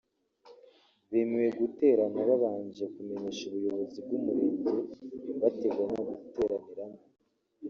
bemerewe 1.09 1.53
guterana 1.59 2.19
babanje 2.29 2.83
kumenyesha 2.93 3.41
ubuyobozi 3.49 3.97
bw’umurenge 4.05 4.71
bateganya 5.41 6.01
guteraniramo 6.21 6.99